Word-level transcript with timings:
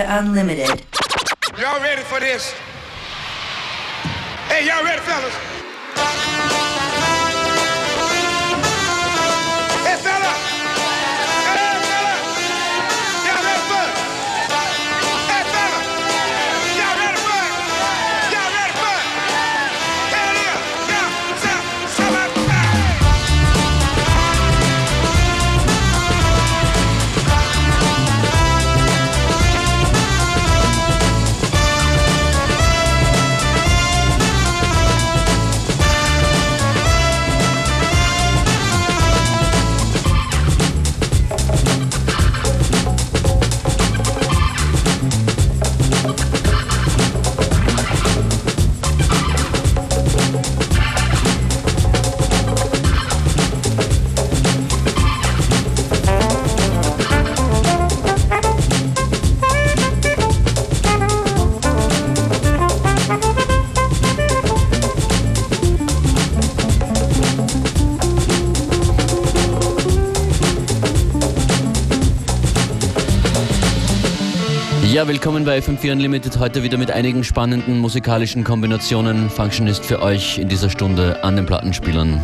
Unlimited. 0.00 0.82
Y'all 1.58 1.80
ready 1.80 2.02
for 2.02 2.18
this? 2.18 2.52
Hey, 4.48 4.66
y'all 4.66 4.82
ready, 4.82 5.00
fellas? 5.02 6.71
Ja, 75.02 75.08
willkommen 75.08 75.44
bei 75.44 75.58
FM4 75.58 75.90
Unlimited. 75.90 76.38
Heute 76.38 76.62
wieder 76.62 76.78
mit 76.78 76.92
einigen 76.92 77.24
spannenden 77.24 77.80
musikalischen 77.80 78.44
Kombinationen. 78.44 79.30
Functionist 79.30 79.84
für 79.84 80.00
euch 80.00 80.38
in 80.38 80.48
dieser 80.48 80.70
Stunde 80.70 81.24
an 81.24 81.34
den 81.34 81.44
Plattenspielern. 81.44 82.20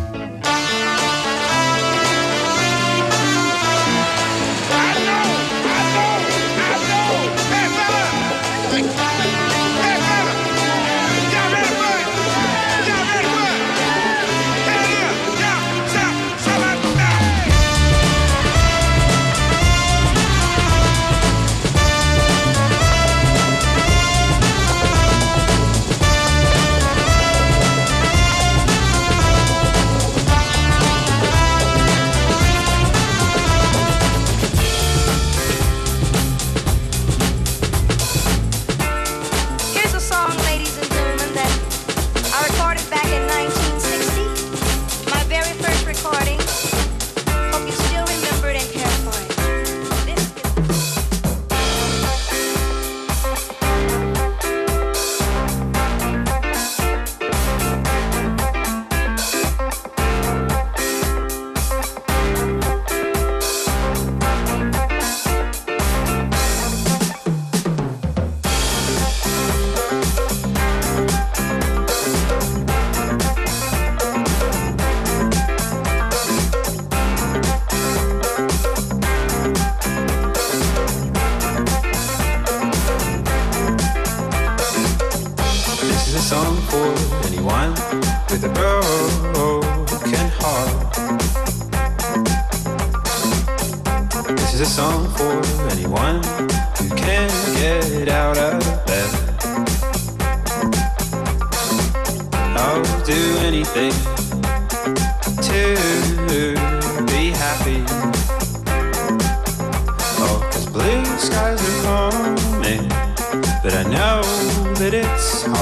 This 115.39 115.53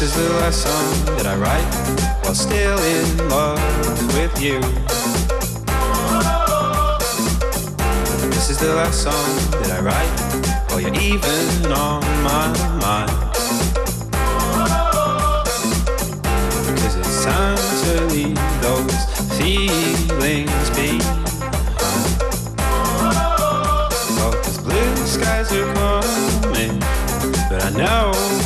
is 0.00 0.14
the 0.14 0.32
last 0.40 0.62
song 0.62 1.16
that 1.16 1.26
I 1.26 1.36
write 1.36 2.24
while 2.24 2.34
still 2.34 2.78
in 2.78 3.28
love 3.28 4.14
with 4.14 4.40
you. 4.40 5.25
Is 8.56 8.68
the 8.68 8.74
last 8.74 9.02
song 9.02 9.36
that 9.60 9.70
I 9.70 9.80
write 9.80 10.70
while 10.70 10.80
you're 10.80 10.94
even 10.94 11.72
on 11.72 12.02
my 12.22 12.48
mind. 12.80 13.10
Cause 16.78 16.96
it's 16.96 17.24
time 17.24 17.58
to 17.84 18.06
leave 18.14 18.38
those 18.62 18.96
feelings 19.38 20.70
behind. 20.70 21.02
Oh, 24.18 24.40
cause 24.42 24.58
blue 24.58 24.96
skies 25.06 25.52
are 25.52 25.74
coming, 25.74 26.78
but 27.50 27.64
I 27.64 27.70
know 27.70 28.45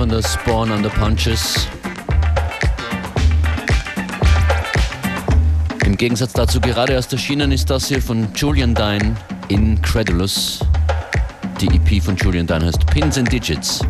von 0.00 0.08
der 0.08 0.22
Spawn 0.22 0.72
on 0.72 0.82
the 0.82 0.88
Punches. 0.88 1.68
Im 5.84 5.94
Gegensatz 5.94 6.32
dazu 6.32 6.58
gerade 6.58 6.94
erst 6.94 7.12
erschienen 7.12 7.52
ist 7.52 7.68
das 7.68 7.88
hier 7.88 8.00
von 8.00 8.26
Julian 8.34 8.74
Dine, 8.74 9.14
Incredulous. 9.48 10.60
Die 11.60 11.66
EP 11.66 12.02
von 12.02 12.16
Julian 12.16 12.46
Dine 12.46 12.64
heißt 12.64 12.86
Pins 12.86 13.18
and 13.18 13.30
Digits. 13.30 13.82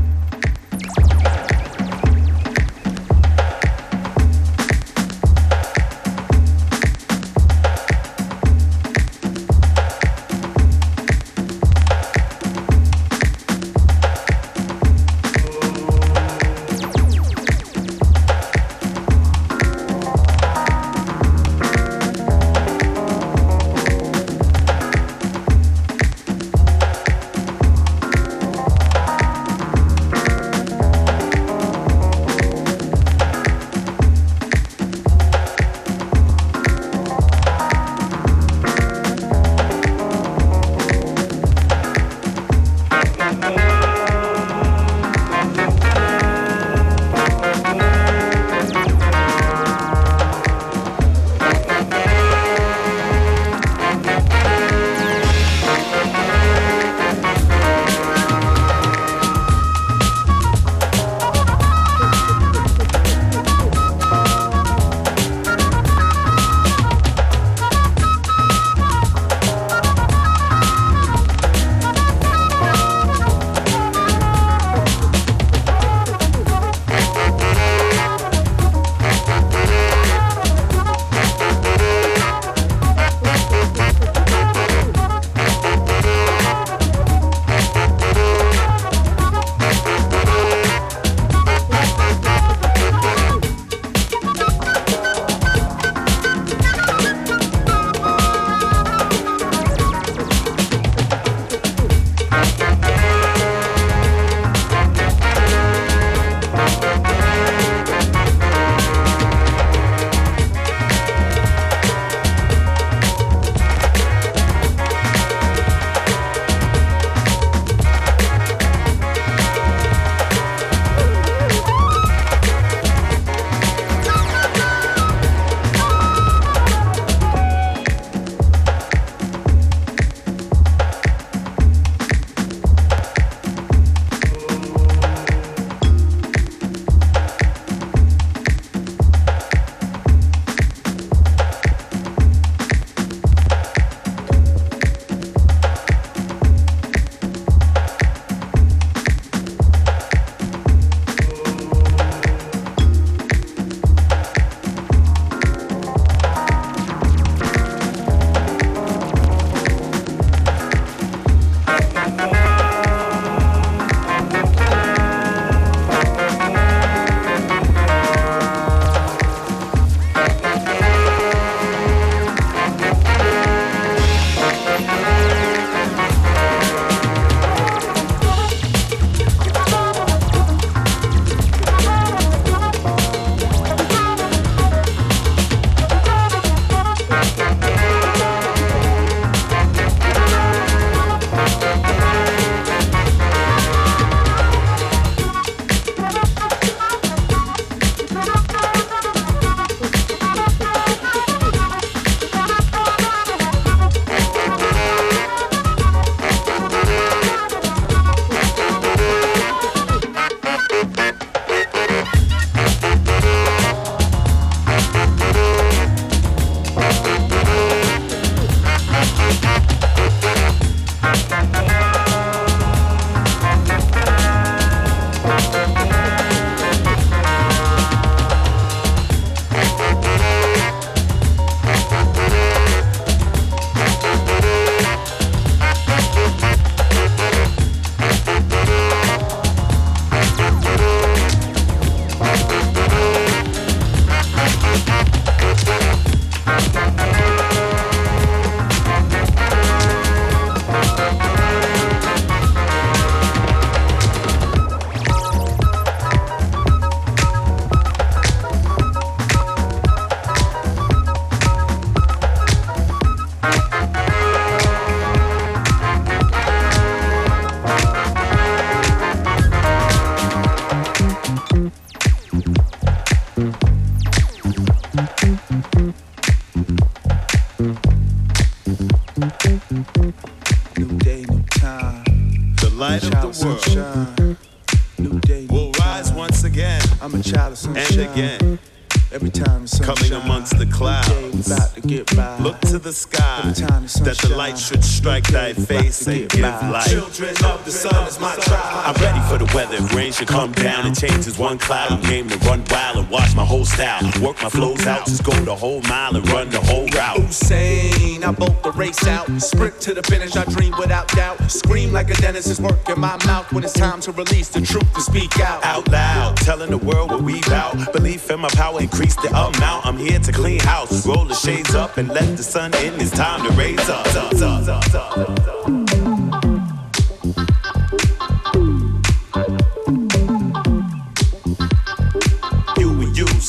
About 296.11 296.31
to 296.31 296.37
face 296.37 296.37
give 296.37 296.43
by. 296.43 296.83
Children 296.83 297.45
of 297.45 297.65
the 297.65 297.71
sun 297.71 298.07
is 298.07 298.19
my 298.19 298.35
tribe. 298.37 298.97
I'm 298.97 299.03
ready 299.03 299.21
for 299.29 299.39
the 299.39 299.51
weather. 299.55 299.77
If 299.77 299.95
rain 299.95 300.13
should 300.13 300.29
come 300.29 300.53
down 300.53 300.87
and 300.87 300.99
change 300.99 301.11
changes 301.11 301.39
one 301.39 301.59
cloud. 301.59 301.93
I'm 301.93 302.01
game 302.03 302.29
to 302.29 302.39
run 302.39 302.65
wild 302.71 302.97
and 302.99 303.11
watch 303.11 303.35
my 303.35 303.45
whole 303.45 303.65
style. 303.65 304.03
Work 304.23 304.43
my 304.43 304.49
flows 304.49 304.87
out, 304.87 305.07
just 305.07 305.25
go 305.25 305.33
the 305.33 305.55
whole 305.55 305.83
mile 305.83 306.17
and 306.17 306.29
run 306.31 306.49
the 306.51 306.61
whole 306.61 306.87
route. 306.89 307.21
Hussein, 307.21 308.25
I 308.25 308.33
bolt 308.33 308.63
the 308.63 308.73
race 308.73 309.07
out. 309.07 309.29
Sprint 309.41 309.81
to 309.83 309.95
the 309.95 310.03
finish, 310.03 310.37
I 310.37 310.45
dream 310.45 310.75
without 310.79 311.09
doubt. 311.09 311.39
Scream 311.51 311.93
like 311.93 312.11
a 312.11 312.15
dentist 312.15 312.49
is 312.49 312.61
working 312.61 313.01
my 313.01 313.17
mouth 313.27 313.53
when 313.53 313.65
it's 313.65 313.73
time 313.73 314.01
to 314.03 314.13
release 314.13 314.49
the 314.49 314.61
truth 314.61 314.93
to 314.95 315.01
speak 315.01 315.39
out. 315.41 315.65
Out 315.65 315.89
loud, 315.91 316.37
telling 316.39 316.71
the 316.71 316.79
world 316.79 317.11
what 317.11 317.23
we 317.23 317.41
bout. 317.43 317.93
Belief 317.93 318.31
in 318.31 318.41
my 318.41 318.49
power, 318.51 318.81
increase 318.81 319.17
the 319.17 319.29
amount. 319.29 319.87
I'm 319.87 319.97
here 319.97 320.19
to 320.19 320.33
clean 320.33 320.61
house. 320.61 321.07
Roll 321.07 321.25
the 321.25 321.35
shades 321.35 321.75
up 321.75 321.97
and 321.97 322.09
let 322.09 322.37
the 322.37 322.43
sun 322.43 322.75
in. 322.77 322.95
It's 323.01 323.11
time 323.11 323.47
to 323.47 323.53
raise 323.57 323.89
up. 323.89 324.07
up, 324.15 324.33
up, 324.35 324.69
up, 324.69 324.95
up, 324.95 325.69
up. 325.69 325.90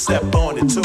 Step 0.02 0.34
on 0.34 0.58
it 0.58 0.68
too. 0.68 0.82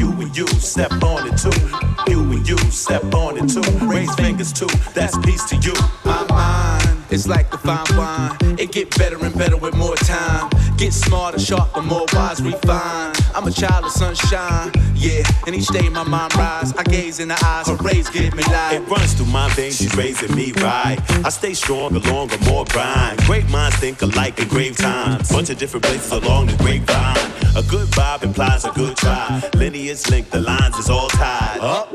You 0.00 0.10
and 0.20 0.36
you 0.36 0.46
step 0.48 0.90
on 1.04 1.28
it 1.28 1.36
too. 1.38 2.10
You 2.10 2.20
and 2.32 2.48
you 2.48 2.58
step 2.72 3.14
on 3.14 3.38
it 3.38 3.48
too. 3.48 3.62
Raise 3.86 4.12
fingers 4.16 4.52
too. 4.52 4.66
That's 4.94 5.16
peace 5.18 5.44
to 5.50 5.56
you. 5.56 5.74
My 6.04 6.26
mind 6.28 7.04
is 7.10 7.28
like 7.28 7.52
the 7.52 7.58
fine 7.58 7.86
wine. 7.96 8.58
It 8.58 8.72
get 8.72 8.96
better 8.98 9.24
and 9.24 9.36
better 9.38 9.56
with 9.56 9.76
more 9.76 9.94
time. 9.94 10.50
Get 10.76 10.92
smarter, 10.92 11.38
sharper, 11.38 11.82
more 11.82 12.06
wise, 12.12 12.42
refine. 12.42 13.17
I'm 13.34 13.46
a 13.46 13.50
child 13.50 13.84
of 13.84 13.92
sunshine, 13.92 14.72
yeah. 14.94 15.22
And 15.46 15.54
each 15.54 15.68
day 15.68 15.88
my 15.88 16.02
mind 16.02 16.34
rise. 16.36 16.72
I 16.74 16.82
gaze 16.82 17.20
in 17.20 17.28
the 17.28 17.40
eyes, 17.44 17.68
her 17.68 17.76
rays 17.76 18.08
give 18.10 18.34
me 18.34 18.42
light. 18.44 18.74
It 18.74 18.88
runs 18.88 19.14
through 19.14 19.26
my 19.26 19.48
veins, 19.50 19.78
she's 19.78 19.94
raising 19.96 20.34
me 20.34 20.52
right. 20.52 20.98
I 21.24 21.28
stay 21.30 21.54
stronger, 21.54 22.00
longer, 22.00 22.38
more 22.44 22.64
grind. 22.66 23.20
Great 23.24 23.48
minds 23.50 23.76
think 23.76 24.02
alike 24.02 24.38
in 24.40 24.48
grave 24.48 24.76
times. 24.76 25.30
Bunch 25.30 25.50
of 25.50 25.58
different 25.58 25.84
places 25.84 26.12
along 26.12 26.46
the 26.46 26.56
grapevine. 26.56 27.16
A 27.56 27.62
good 27.68 27.88
vibe 27.88 28.22
implies 28.22 28.64
a 28.64 28.70
good 28.72 28.96
try. 28.96 29.42
Lineage 29.54 30.08
linked, 30.10 30.30
the 30.30 30.40
lines 30.40 30.76
is 30.76 30.90
all 30.90 31.08
tied. 31.08 31.58
up 31.60 31.92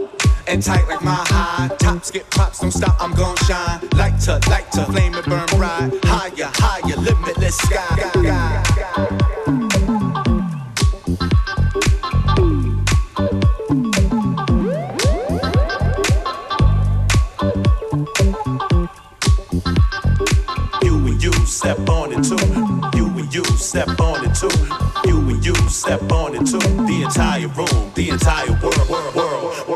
and 0.48 0.62
tight 0.62 0.88
like 0.88 1.04
my 1.04 1.24
high. 1.28 1.74
Tops 1.78 2.12
get 2.12 2.30
props, 2.30 2.60
don't 2.60 2.72
stop, 2.72 2.96
I'm 3.00 3.13
gon' 3.13 3.36
shine. 3.38 3.80
Light 3.96 4.20
to 4.22 4.40
light 4.50 4.72
to 4.74 4.86
flame 4.86 5.16
and 5.16 5.25
burn 5.25 5.46
bright. 5.58 5.92
Higher, 6.04 6.52
higher, 6.56 6.96
limitless 6.98 7.58
sky. 7.58 7.94
Step 21.63 21.89
on 21.89 22.12
it 22.12 22.22
too. 22.22 22.98
You 22.98 23.08
and 23.17 23.34
you 23.34 23.46
step 23.55 23.98
on 24.01 24.25
it 24.25 24.36
too. 24.36 24.50
You 25.08 25.17
and 25.29 25.46
you 25.46 25.55
step 25.70 26.12
on 26.12 26.36
it 26.36 26.46
too. 26.46 26.60
The 26.60 27.03
entire 27.03 27.48
room, 27.48 27.91
the 27.96 28.10
entire 28.10 28.51
world, 28.62 28.89
world, 28.89 29.15
world, 29.15 29.43
world, 29.43 29.67
world. 29.70 29.73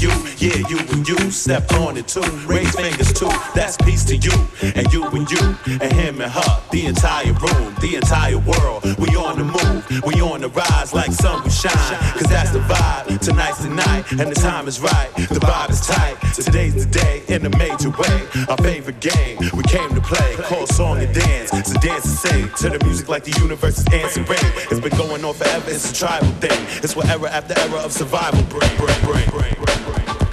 You, 0.00 0.10
yeah, 0.38 0.68
you 0.68 0.78
and 0.78 1.08
you 1.08 1.30
step 1.30 1.70
on 1.72 1.96
it 1.96 2.08
too. 2.08 2.20
Raise 2.46 2.74
fingers 2.74 3.12
too, 3.12 3.30
that's 3.54 3.76
peace 3.78 4.04
to 4.04 4.16
you. 4.16 4.32
And 4.62 4.92
you 4.92 5.04
and 5.06 5.30
you, 5.30 5.56
and 5.80 5.92
him 5.92 6.20
and 6.20 6.30
her, 6.30 6.62
the 6.70 6.86
entire 6.86 7.32
room, 7.32 7.74
the 7.80 7.96
entire 7.96 8.38
world. 8.38 8.84
We 8.98 9.16
on 9.16 9.38
the 9.38 9.44
move, 9.44 10.04
we 10.04 10.20
on 10.20 10.40
the 10.40 10.48
rise 10.48 10.92
like 10.92 11.12
sun 11.12 11.42
we 11.44 11.50
shine. 11.50 11.72
Cause 12.12 12.28
that's 12.28 12.50
the 12.50 12.60
vibe, 12.60 13.05
tonight's 13.26 13.58
the 13.58 13.68
night, 13.68 14.08
and 14.12 14.30
the 14.30 14.34
time 14.36 14.68
is 14.68 14.80
right. 14.80 15.10
The 15.16 15.40
vibe 15.40 15.70
is 15.70 15.80
tight, 15.80 16.16
today's 16.32 16.74
the 16.74 16.86
day 16.86 17.24
in 17.26 17.44
a 17.44 17.50
major 17.58 17.90
way. 17.90 18.18
Our 18.48 18.56
favorite 18.58 19.00
game, 19.00 19.38
we 19.52 19.64
came 19.64 19.92
to 19.96 20.00
play, 20.00 20.36
call 20.44 20.66
song 20.68 20.98
and 20.98 21.12
dance. 21.12 21.50
So 21.50 21.74
dance 21.80 22.04
and 22.04 22.18
sing 22.24 22.70
to 22.70 22.78
the 22.78 22.84
music 22.84 23.08
like 23.08 23.24
the 23.24 23.36
universe 23.40 23.78
is 23.78 23.86
answering. 23.92 24.38
It's 24.70 24.78
been 24.78 24.96
going 24.96 25.24
on 25.24 25.34
forever, 25.34 25.70
it's 25.70 25.90
a 25.90 25.94
tribal 25.94 26.28
thing. 26.38 26.60
It's 26.84 26.94
what 26.94 27.06
era 27.06 27.28
after 27.28 27.58
era 27.58 27.80
of 27.80 27.92
survival 27.92 28.42
bring, 28.44 28.76
bring, 28.76 29.00
bring, 29.02 29.28
bring, 29.30 29.54
bring, 29.54 29.84
bring. 29.92 30.25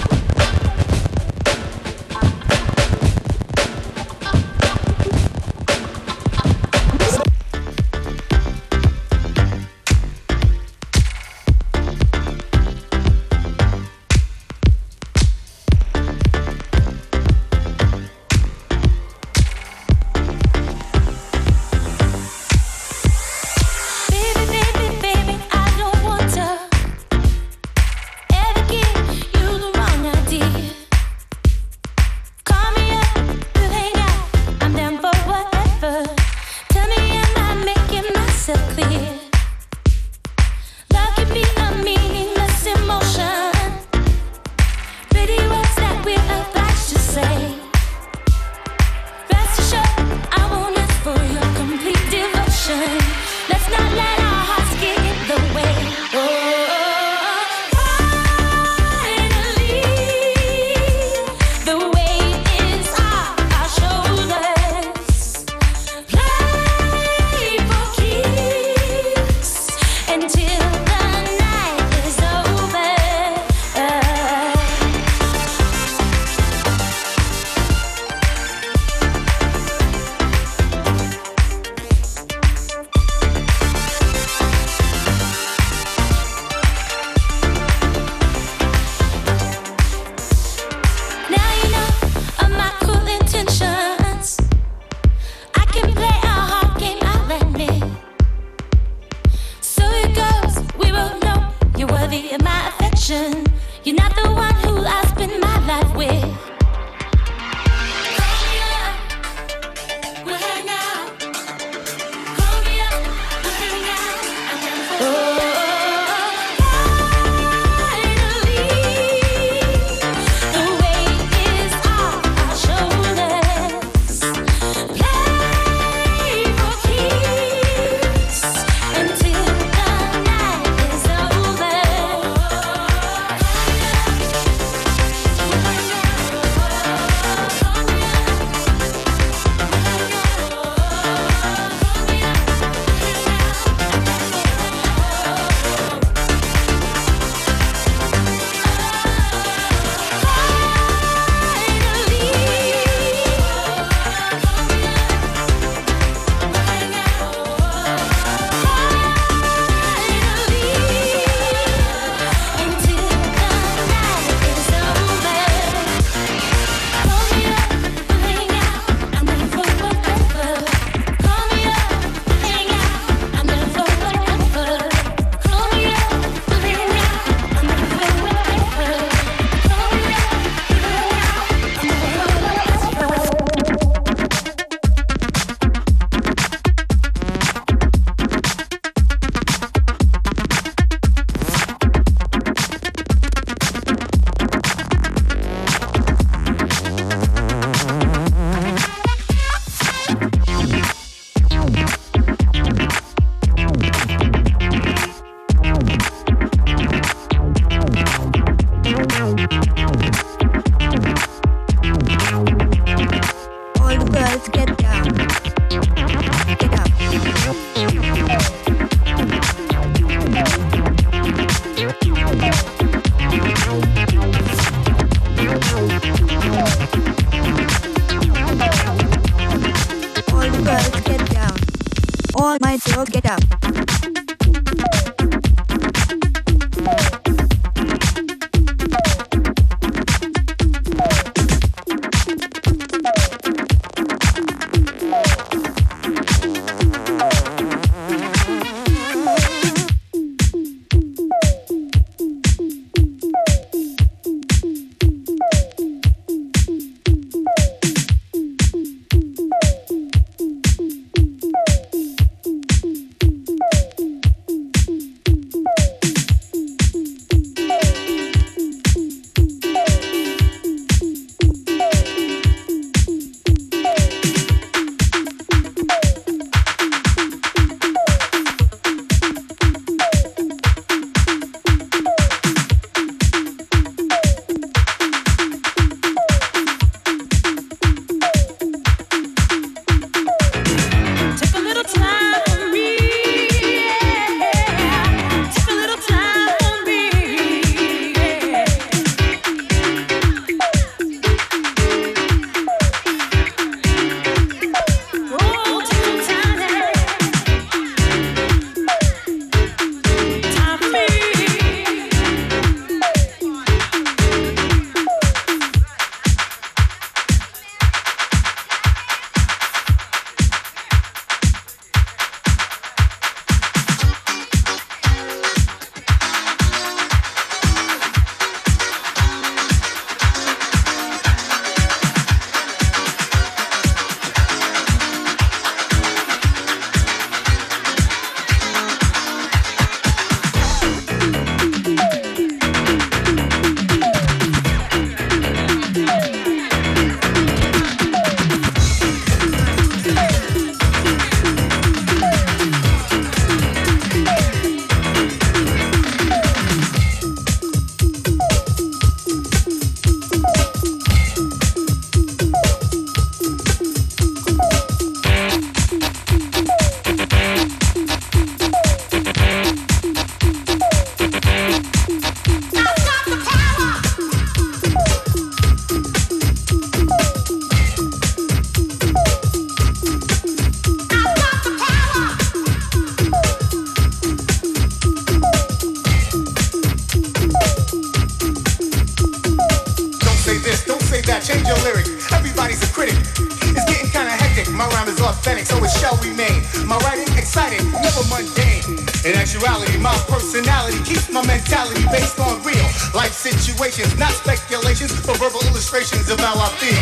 Actuality, 399.63 399.97
my 400.03 400.11
personality 400.27 400.99
keeps 401.07 401.31
my 401.31 401.39
mentality 401.47 402.03
based 402.11 402.37
on 402.37 402.59
real 402.67 402.83
life 403.15 403.31
situations, 403.31 404.11
not 404.19 404.35
speculations, 404.35 405.15
but 405.23 405.39
verbal 405.39 405.63
illustrations 405.71 406.27
of 406.27 406.37
how 406.37 406.51
I 406.59 406.67
feel. 406.83 406.99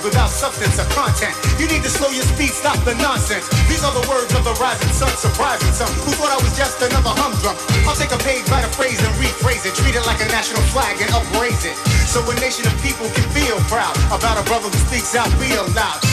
Without 0.00 0.30
substance 0.30 0.80
or 0.80 0.88
content. 0.96 1.36
You 1.60 1.68
need 1.68 1.82
to 1.82 1.90
slow 1.90 2.08
your 2.08 2.24
speed, 2.24 2.56
stop 2.56 2.78
the 2.88 2.94
nonsense. 2.94 3.44
These 3.68 3.84
are 3.84 3.92
the 3.92 4.06
words 4.08 4.32
of 4.32 4.48
the 4.48 4.56
rising 4.56 4.88
sun, 4.96 5.12
surprising 5.12 5.70
some 5.76 5.92
who 6.06 6.16
thought 6.16 6.32
I 6.32 6.40
was 6.40 6.56
just 6.56 6.80
another 6.80 7.12
humdrum. 7.12 7.52
I'll 7.84 7.98
take 7.98 8.08
a 8.08 8.16
page, 8.24 8.48
write 8.48 8.64
a 8.64 8.72
phrase, 8.72 8.96
and 8.96 9.12
rephrase 9.20 9.68
it. 9.68 9.76
Treat 9.76 9.92
it 9.92 10.06
like 10.08 10.24
a 10.24 10.28
national 10.32 10.62
flag 10.72 10.96
and 11.04 11.10
upraise 11.12 11.68
it. 11.68 11.76
So 12.08 12.24
a 12.24 12.34
nation 12.40 12.64
of 12.64 12.72
people 12.80 13.12
can 13.12 13.28
feel 13.36 13.60
proud 13.68 13.92
about 14.08 14.40
a 14.40 14.44
brother 14.48 14.72
who 14.72 14.80
speaks 14.88 15.12
out 15.12 15.28
real 15.36 15.68
loud. 15.76 16.09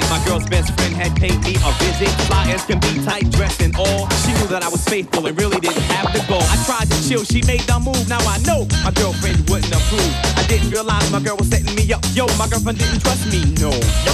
My 0.00 0.18
girl's 0.26 0.46
best 0.46 0.74
friend 0.74 0.94
had 0.94 1.14
paid 1.14 1.38
me 1.44 1.54
a 1.62 1.70
visit. 1.78 2.10
Fly 2.26 2.50
as 2.50 2.64
can 2.64 2.80
be, 2.80 2.98
tight 3.04 3.30
dressed 3.30 3.62
and 3.62 3.74
all. 3.76 4.08
She 4.26 4.32
knew 4.34 4.48
that 4.48 4.62
I 4.64 4.68
was 4.68 4.82
faithful 4.84 5.26
and 5.26 5.38
really 5.38 5.60
didn't 5.60 5.86
have 5.94 6.10
to 6.12 6.18
go. 6.26 6.38
I 6.38 6.56
tried 6.66 6.90
to 6.90 6.98
chill, 7.08 7.22
she 7.22 7.42
made 7.46 7.62
the 7.62 7.78
move. 7.78 8.08
Now 8.08 8.18
I 8.26 8.38
know 8.42 8.66
my 8.82 8.90
girlfriend 8.90 9.48
wouldn't 9.48 9.70
approve. 9.70 10.12
I 10.34 10.42
didn't 10.48 10.70
realize 10.70 11.10
my 11.12 11.20
girl 11.20 11.36
was 11.36 11.48
setting 11.48 11.74
me 11.76 11.92
up. 11.92 12.02
Yo, 12.14 12.26
my 12.34 12.48
girlfriend 12.48 12.78
didn't 12.78 13.00
trust 13.00 13.26
me, 13.30 13.46
no. 13.62 13.70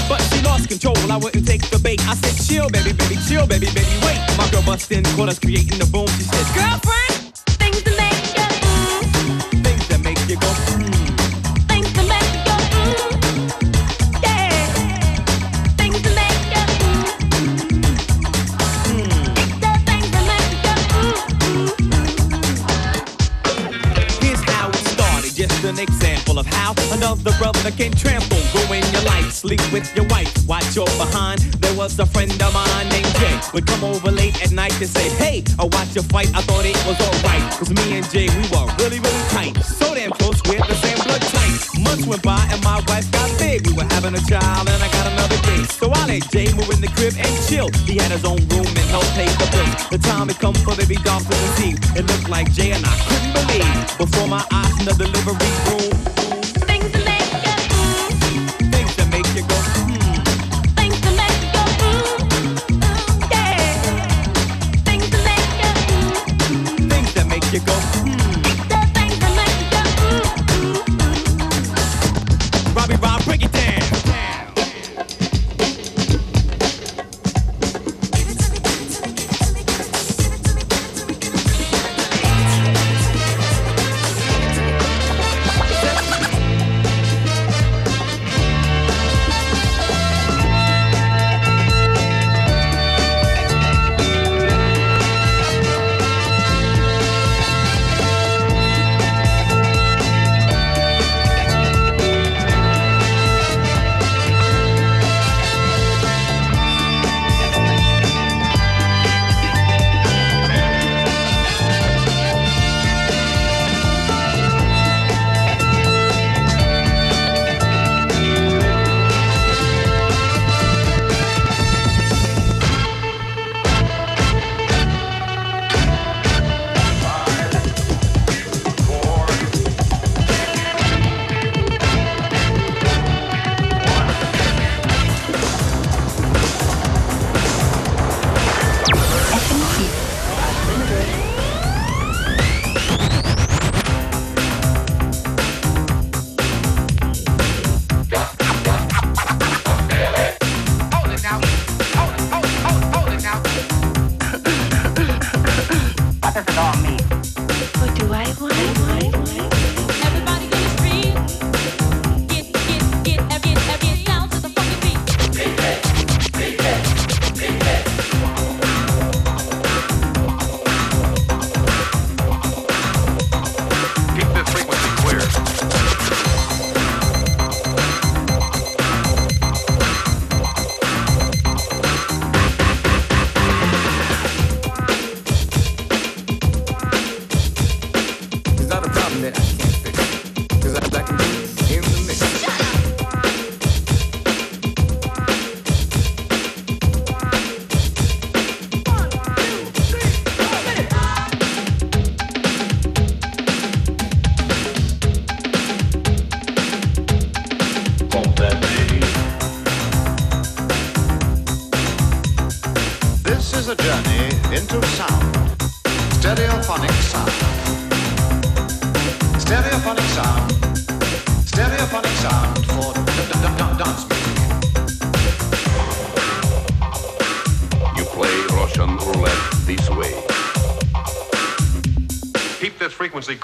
But 0.08 0.20
she 0.28 0.42
lost 0.42 0.68
control, 0.68 0.96
I 1.10 1.16
wouldn't 1.16 1.46
take 1.46 1.62
the 1.70 1.78
bait. 1.78 2.00
I 2.06 2.14
said, 2.14 2.36
chill, 2.44 2.68
baby, 2.68 2.92
baby, 2.92 3.16
chill, 3.28 3.46
baby, 3.46 3.72
baby, 3.72 3.96
wait. 4.04 4.20
My 4.36 4.48
girl 4.50 4.62
bust 4.62 4.92
in, 4.92 5.04
caught 5.16 5.28
us 5.28 5.38
creating 5.38 5.78
the 5.78 5.86
boom. 5.86 6.08
She 6.18 6.28
said, 6.28 6.44
Girlfriend, 6.52 7.19
another 27.20 27.36
brother 27.38 27.70
can 27.72 27.92
trample, 27.92 28.38
ruin 28.54 28.82
your 28.92 29.02
life, 29.02 29.30
sleep 29.30 29.60
with 29.72 29.84
your 29.96 30.06
wife, 30.06 30.32
watch 30.46 30.74
your 30.74 30.86
behind. 30.96 31.40
There 31.60 31.74
was 31.76 31.98
a 31.98 32.06
friend 32.06 32.30
of 32.30 32.54
mine 32.54 32.88
named 32.88 33.12
Jay, 33.16 33.40
would 33.52 33.66
come 33.66 33.84
over 33.84 34.10
late 34.10 34.40
at 34.42 34.52
night 34.52 34.72
to 34.80 34.86
say, 34.86 35.08
Hey, 35.16 35.44
I 35.58 35.64
watch 35.64 35.94
your 35.94 36.04
fight. 36.04 36.28
I 36.34 36.40
thought 36.42 36.64
it 36.64 36.76
was 36.86 36.98
alright, 37.00 37.42
cause 37.58 37.70
me 37.70 37.98
and 37.98 38.08
Jay, 38.10 38.28
we 38.28 38.44
were 38.48 38.66
really, 38.78 39.00
really 39.00 39.24
tight. 39.28 39.56
So 39.62 39.94
damn 39.94 40.10
close, 40.12 40.40
we're 40.48 40.64
the 40.64 40.74
same 40.80 40.96
blood 41.04 41.20
type. 41.20 41.84
Months 41.84 42.06
went 42.06 42.22
by 42.22 42.40
and 42.50 42.62
my 42.64 42.80
wife 42.88 43.10
got 43.12 43.28
big. 43.38 43.66
We 43.66 43.72
were 43.74 43.88
having 43.90 44.14
a 44.14 44.22
child 44.24 44.68
and 44.68 44.82
I 44.82 44.88
got 44.92 45.12
another 45.12 45.36
kid. 45.44 45.68
So 45.70 45.90
I 45.92 46.06
let 46.06 46.30
Jay 46.30 46.52
move 46.54 46.70
in 46.70 46.80
the 46.80 46.90
crib 46.96 47.14
and 47.18 47.32
chill. 47.48 47.68
He 47.84 47.96
had 47.96 48.12
his 48.12 48.24
own 48.24 48.40
room 48.48 48.68
and 48.68 48.86
helped 48.88 49.12
pay 49.12 49.28
the 49.28 49.48
bills. 49.52 49.88
The 49.90 49.98
time 49.98 50.28
had 50.28 50.38
come 50.38 50.54
for 50.54 50.76
baby 50.76 50.96
doll 51.04 51.20
to 51.20 51.34
receive. 51.44 51.78
It 51.96 52.06
looked 52.06 52.28
like 52.28 52.52
Jay 52.52 52.72
and 52.72 52.84
I 52.84 52.94
couldn't 53.08 53.32
believe. 53.34 53.98
Before 53.98 54.28
my 54.28 54.44
eyes 54.52 54.72
in 54.80 54.84
the 54.86 54.94
delivery 54.96 55.52
room, 55.68 56.19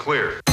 clear. 0.07 0.46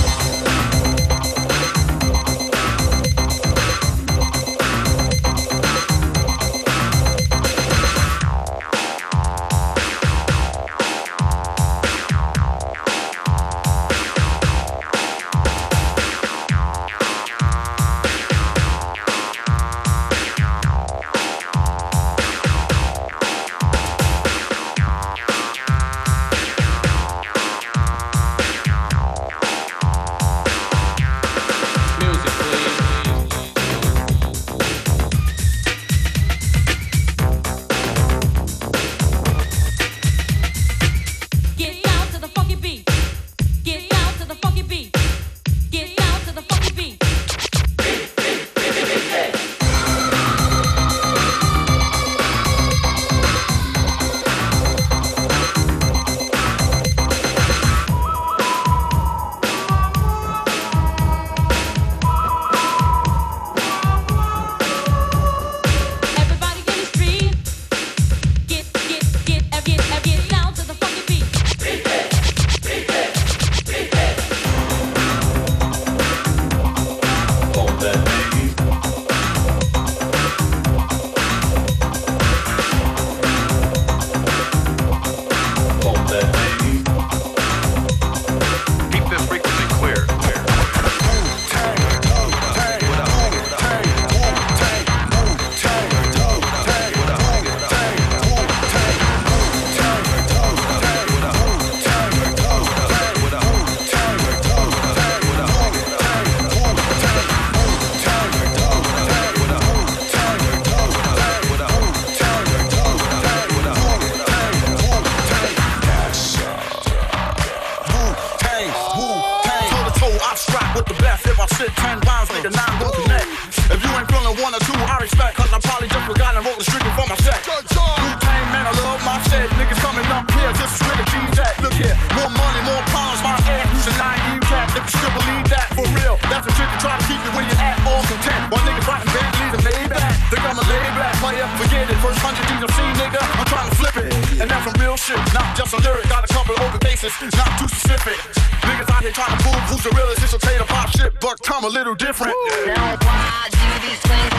shit. 145.05 145.21
Not 145.35 145.55
just 145.57 145.75
a 145.75 145.81
lyric, 145.83 146.09
got 146.09 146.25
a 146.25 146.33
couple 146.33 146.55
open 146.65 146.81
cases, 146.81 147.13
not 147.37 147.59
too 147.59 147.69
specific. 147.69 148.17
Niggas 148.65 148.91
out 148.91 149.03
here 149.03 149.13
trying 149.13 149.37
to 149.37 149.43
prove 149.45 149.63
who's 149.69 149.85
the 149.85 149.91
realest. 149.91 150.23
It's 150.23 150.33
a 150.33 150.39
trade 150.39 150.61
of 150.61 150.69
pop 150.69 150.89
shit, 150.89 151.13
but 151.21 151.41
come 151.43 151.65
a 151.65 151.69
little 151.69 151.95
different. 151.95 152.35
Now 152.67 152.97
why 153.03 153.49
do 153.51 153.87
these 153.87 154.01
things? 154.01 154.34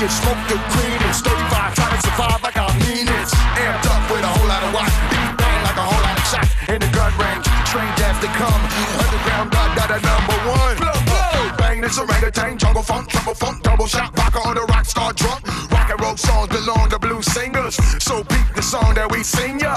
convenience. 0.00 0.20
Smoke 0.20 0.40
your 0.48 0.62
green, 0.72 1.12
stay 1.12 1.30
35, 1.30 1.74
trying 1.74 1.96
to 1.96 2.00
survive 2.00 2.42
like 2.42 2.56
I 2.56 2.68
mean 2.80 3.08
it. 3.08 3.28
Amped 3.60 3.86
up 3.86 4.02
with 4.10 4.24
a 4.24 4.32
whole 4.32 4.48
lot 4.48 4.62
of 4.64 4.72
watch, 4.72 4.94
beat 5.12 5.32
bang 5.36 5.60
like 5.64 5.76
a 5.76 5.84
whole 5.84 6.02
lot 6.02 6.16
of 6.16 6.26
shots 6.26 6.52
in 6.68 6.80
the 6.80 6.90
gun 6.96 7.12
range. 7.20 7.46
Trained 7.68 8.00
as 8.00 8.16
to 8.20 8.28
come, 8.40 8.62
underground 8.96 9.50
blood 9.50 9.70
got 9.76 9.90
a 9.90 10.00
number 10.00 10.38
one. 10.48 10.76
Bang, 10.80 11.04
blow, 11.04 11.56
bang 11.58 11.80
this 11.80 11.98
orangutan, 11.98 12.58
jungle 12.58 12.82
funk, 12.82 13.08
trouble 13.08 13.34
funk, 13.34 13.62
double 13.62 13.86
shot, 13.86 14.16
rocker 14.16 14.40
on 14.40 14.54
the 14.54 14.64
rock 14.72 14.84
star 14.84 15.12
drunk. 15.12 15.44
Rock 15.70 15.90
and 15.90 16.00
roll 16.00 16.16
songs 16.16 16.48
belong 16.48 16.88
to 16.90 16.98
blue 16.98 17.22
singers, 17.22 17.76
so 18.02 18.24
beat 18.24 18.48
the 18.56 18.62
song 18.62 18.94
that 18.94 19.10
we 19.10 19.22
sing 19.22 19.60
ya. 19.60 19.76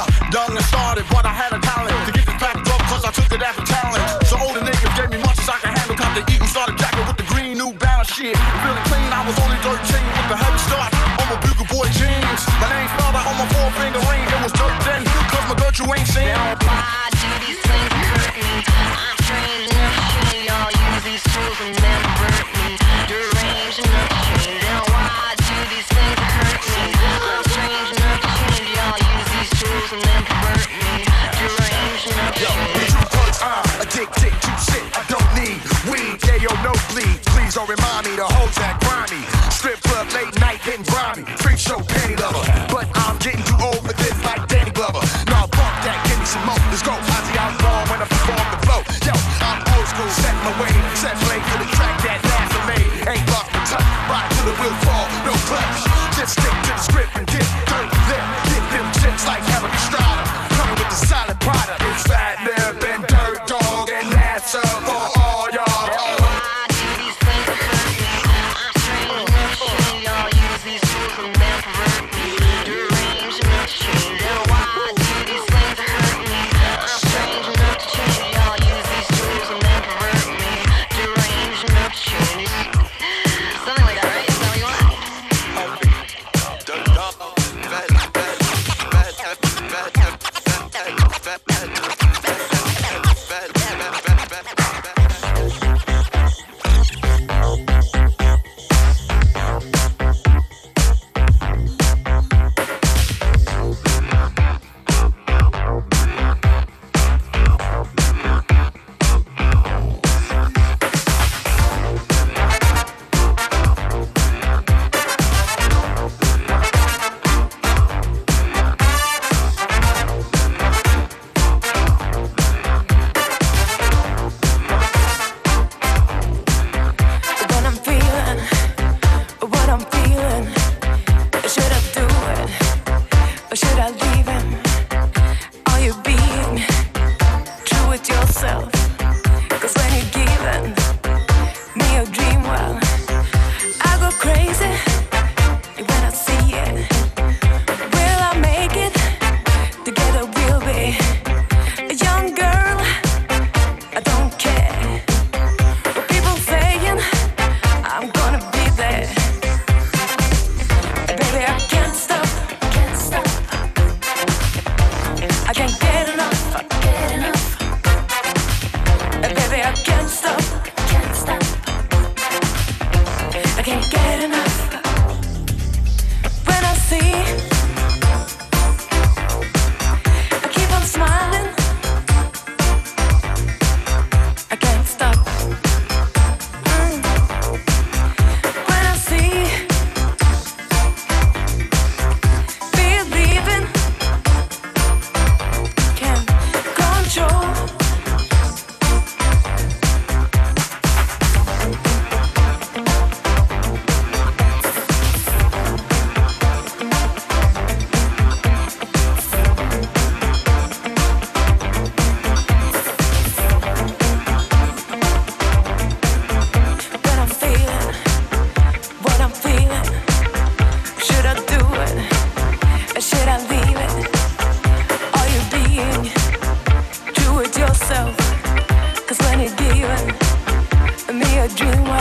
Me 231.13 231.39
a 231.39 231.47
dream, 231.49 231.92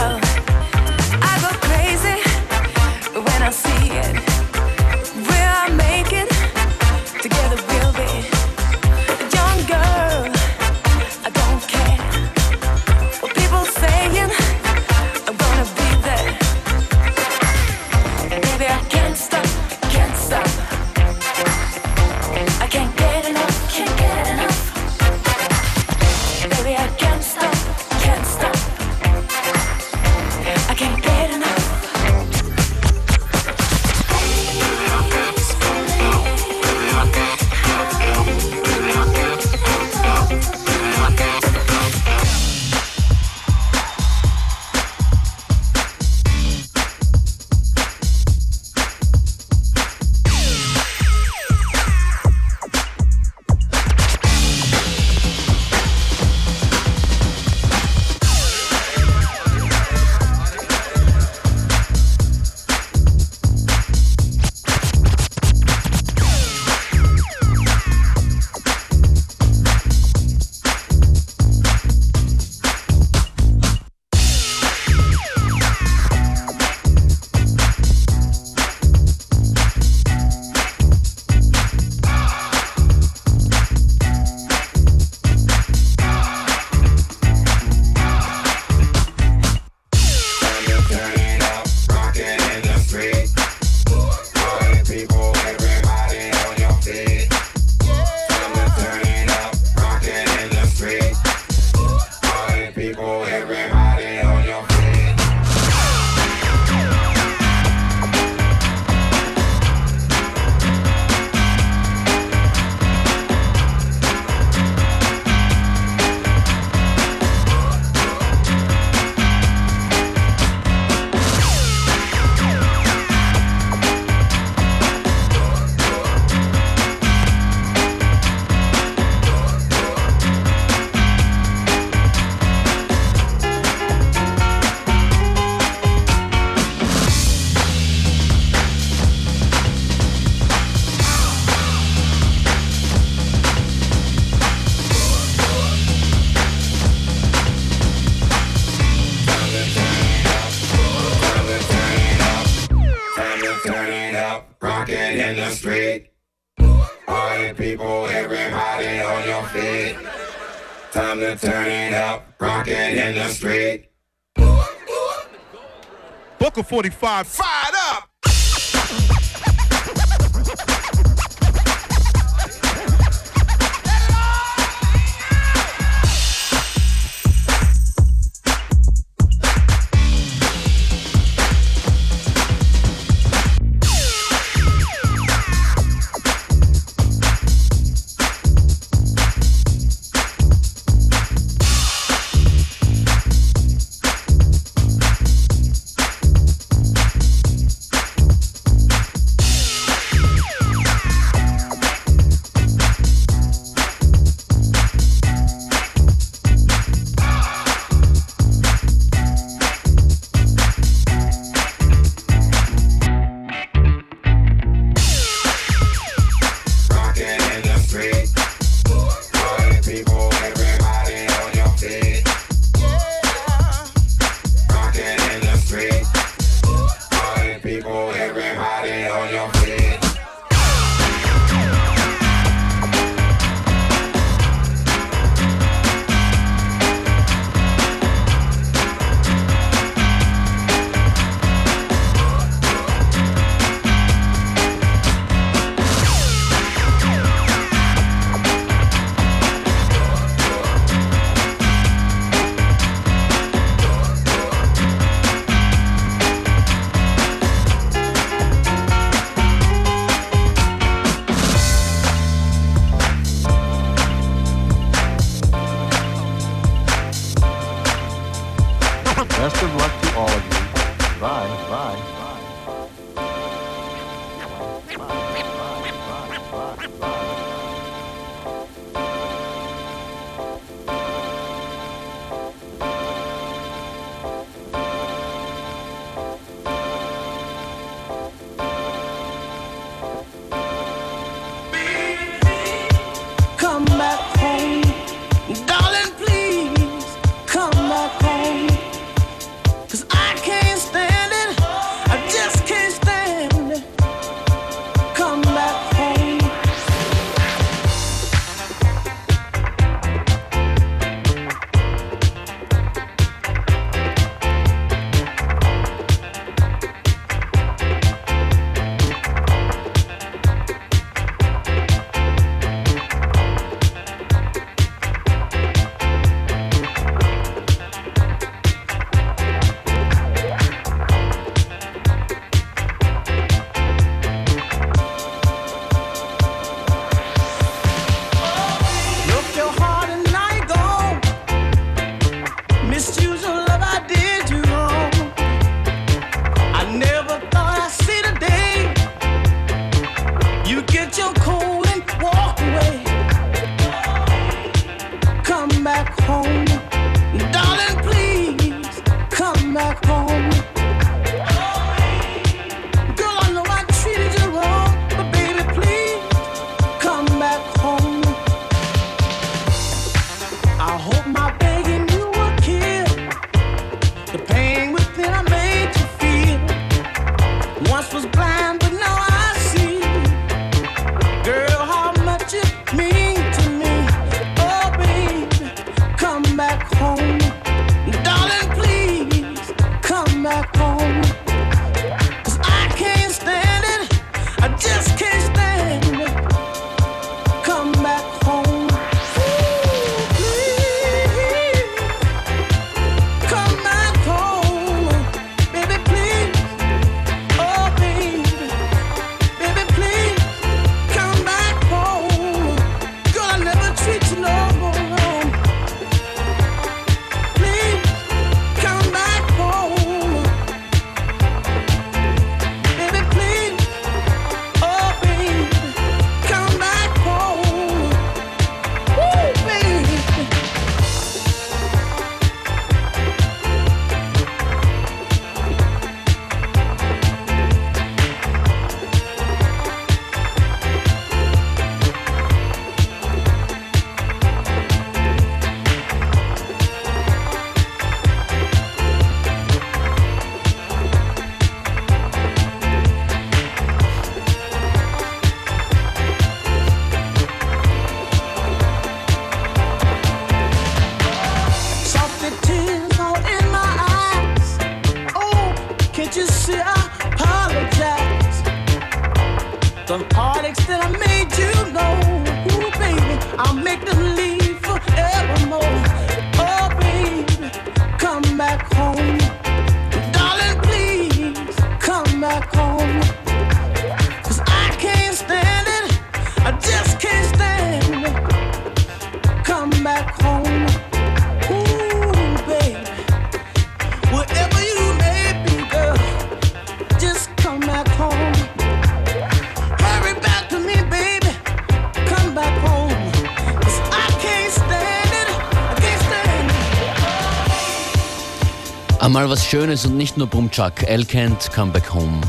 Einmal 509.22 509.48
was 509.48 509.64
Schönes 509.64 510.04
und 510.04 510.16
nicht 510.16 510.36
nur 510.36 510.48
Bumchuck. 510.48 511.04
El 511.04 511.22
Can't 511.22 511.72
Come 511.72 511.92
Back 511.92 512.12
Home. 512.12 512.40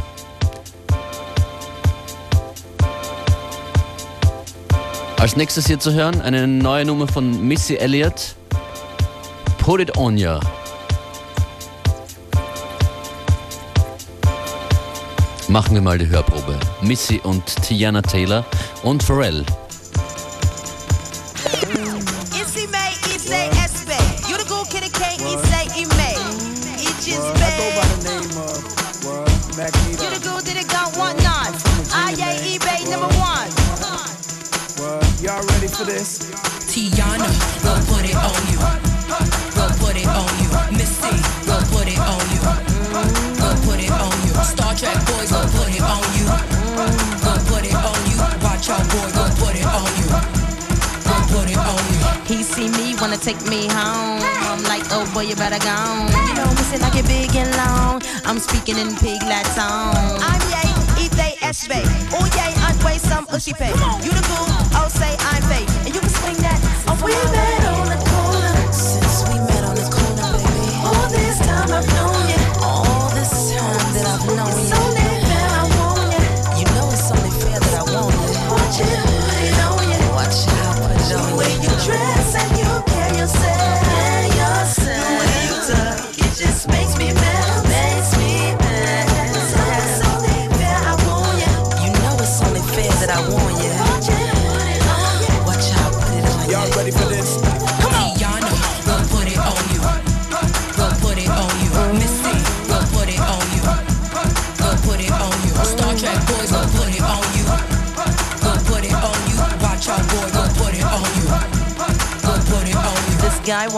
Als 5.20 5.36
nächstes 5.36 5.68
hier 5.68 5.80
zu 5.80 5.94
hören 5.94 6.20
eine 6.22 6.48
neue 6.48 6.84
Nummer 6.84 7.08
von 7.08 7.48
Missy 7.48 7.76
Elliott. 7.76 8.34
Put 9.60 9.82
It 9.82 9.96
On 9.98 10.18
Ya. 10.18 10.40
Machen 15.50 15.76
wir 15.76 15.82
mal 15.82 16.00
die 16.00 16.08
Hörprobe. 16.08 16.60
Missy 16.82 17.22
und 17.24 17.46
Tiana 17.62 18.02
Taylor 18.02 18.44
und 18.82 19.04
Pharrell. 19.04 19.46
Take 53.24 53.48
me 53.48 53.68
home. 53.72 54.20
I'm 54.52 54.62
like, 54.64 54.84
oh 54.92 55.10
boy, 55.14 55.22
you 55.22 55.36
better 55.36 55.60
go. 55.64 55.78
You 56.28 56.36
know, 56.36 56.50
me 56.52 56.64
say 56.68 56.78
like 56.80 56.96
it 56.96 57.08
big 57.08 57.34
and 57.36 57.50
long. 57.56 58.02
I'm 58.26 58.38
speaking 58.38 58.78
in 58.78 58.94
pig 58.98 59.24
Latin. 59.24 60.20
I'm 60.20 60.42
yay, 60.52 60.68
eat 61.06 61.12
they 61.12 61.40
SB. 61.40 61.72
Oh 62.12 62.26
yay, 62.36 62.52
I 62.60 62.76
weigh 62.84 62.98
some 62.98 63.26
ushy 63.28 63.54
pay. 63.54 63.72
You 64.04 64.12
the 64.12 64.24
cool, 64.28 64.52
oh 64.76 64.90
say 64.90 65.16
I'm 65.32 65.42
fake. 65.44 65.70
And 65.86 65.96
you 65.96 66.02
can 66.02 66.10
swing 66.10 66.36
that. 66.44 66.60
Oh, 66.88 67.00
we 67.00 67.14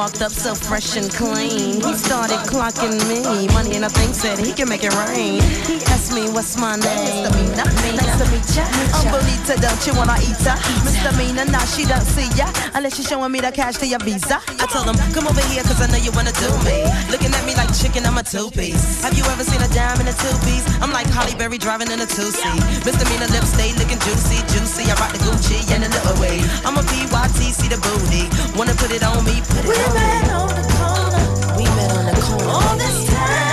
walked 0.06 0.22
up 0.22 0.32
so 0.32 0.54
fresh 0.54 0.98
and 0.98 1.10
clean. 1.10 1.82
He 1.82 1.94
started 1.98 2.38
clocking 2.46 2.94
me. 3.10 3.26
Money 3.58 3.74
and 3.74 3.84
I 3.84 3.90
think 3.90 4.14
said 4.14 4.38
he 4.38 4.54
can 4.54 4.70
make 4.70 4.84
it 4.84 4.94
rain. 4.94 5.42
He 5.66 5.82
asked 5.90 6.14
me 6.14 6.30
what's 6.30 6.62
my 6.62 6.78
name. 6.78 7.26
Misdemeanor. 7.26 7.66
Nice 7.98 8.18
to 8.22 8.26
meet 8.30 8.46
ya. 8.54 8.70
Umbelita, 9.02 9.58
don't 9.58 9.82
you 9.82 9.98
wanna 9.98 10.14
eat 10.22 10.38
her? 10.46 10.54
Misdemeanor, 10.86 11.50
nah, 11.50 11.66
she 11.66 11.90
don't 11.90 12.06
see 12.06 12.30
ya. 12.38 12.46
Unless 12.78 13.02
you're 13.02 13.10
showing 13.10 13.32
me 13.32 13.42
the 13.42 13.50
cash 13.50 13.82
to 13.82 13.88
your 13.88 13.98
visa. 14.06 14.38
I 14.62 14.70
told 14.70 14.86
him, 14.86 14.98
come 15.10 15.26
over 15.26 15.42
here, 15.50 15.66
cause 15.66 15.82
I 15.82 15.90
know 15.90 15.98
you 15.98 16.14
wanna 16.14 16.38
do 16.38 16.54
me. 16.62 16.86
Looking 17.10 17.34
at 17.34 17.42
me 17.50 17.58
like 17.58 17.74
chicken, 17.74 18.06
I'm 18.06 18.22
a 18.22 18.24
two-piece. 18.24 19.02
Have 19.02 19.18
you 19.18 19.26
ever 19.34 19.42
seen 19.42 19.58
a 19.58 19.70
dime 19.74 19.98
in 20.02 20.06
a 20.06 20.14
two-piece? 20.14 20.70
I'm 20.86 20.94
like 20.94 21.10
Halle 21.10 21.34
Berry 21.34 21.58
driving 21.58 21.90
in 21.90 21.98
a 21.98 22.06
two-seat. 22.06 22.62
Misdemeanor 22.86 23.34
lips 23.34 23.58
stay 23.58 23.74
looking 23.82 23.98
juicy, 24.06 24.38
juicy. 24.54 24.86
I 24.86 24.94
rock 25.02 25.18
the 25.18 25.22
Gucci 25.26 25.66
and 25.74 25.82
the 25.82 25.90
little 25.90 26.14
way. 26.22 26.46
I'm 26.62 26.78
a 26.78 26.86
PYT, 26.86 27.42
see 27.58 27.74
the 27.74 27.82
booty. 27.82 28.30
Wanna 28.54 28.78
put 28.78 28.94
it 28.94 29.02
on 29.02 29.26
me, 29.26 29.42
put 29.50 29.66
it 29.66 29.82
on 29.90 29.95
We 29.96 31.64
met 31.64 31.92
on 31.96 32.06
the 32.06 32.22
corner. 32.28 32.50
All 32.52 32.76
this 32.78 33.08
time, 33.08 33.45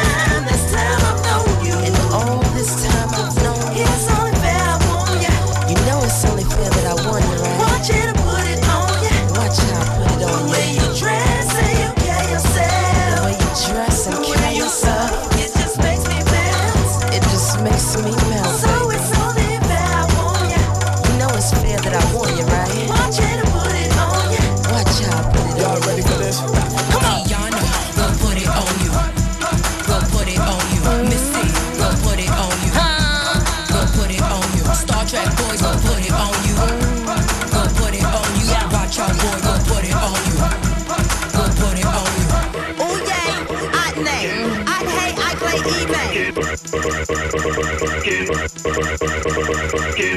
eBay. 46.65 48.53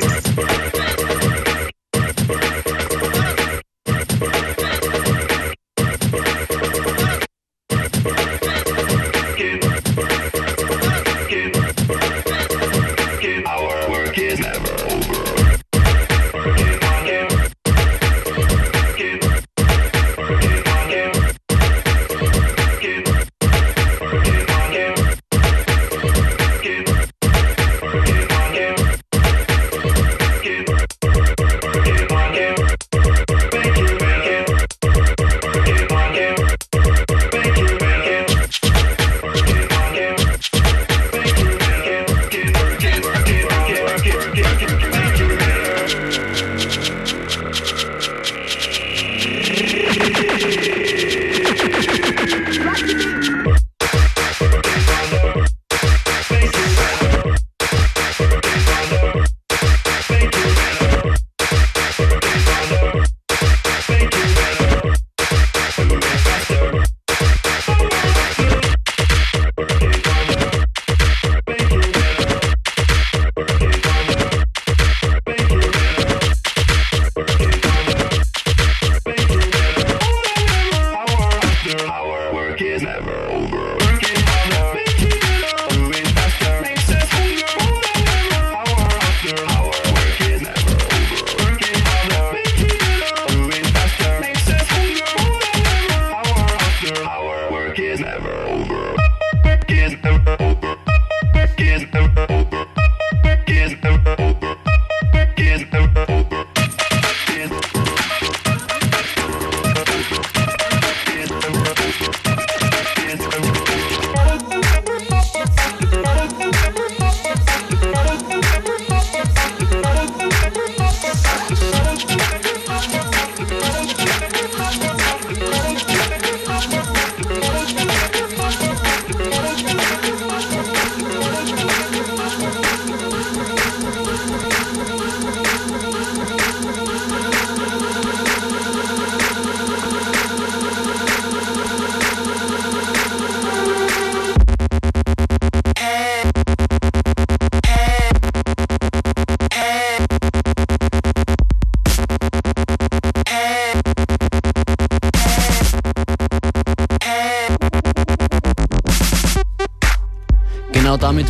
Our 0.03 0.34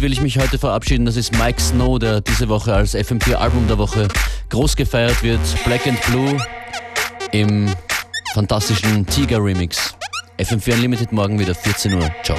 will 0.05 0.13
ich 0.13 0.21
mich 0.21 0.37
heute 0.37 0.59
verabschieden. 0.59 1.07
Das 1.07 1.15
ist 1.15 1.35
Mike 1.35 1.59
Snow, 1.59 1.97
der 1.97 2.21
diese 2.21 2.47
Woche 2.47 2.75
als 2.75 2.93
FM4 2.93 3.33
Album 3.33 3.67
der 3.67 3.79
Woche 3.79 4.07
groß 4.51 4.75
gefeiert 4.75 5.23
wird. 5.23 5.39
Black 5.65 5.87
and 5.87 5.99
Blue 6.03 6.37
im 7.31 7.73
fantastischen 8.35 9.07
Tiger 9.07 9.43
Remix. 9.43 9.95
FM4 10.37 10.73
Unlimited 10.75 11.11
morgen 11.11 11.39
wieder 11.39 11.55
14 11.55 11.95
Uhr. 11.95 12.07
Ciao. 12.21 12.37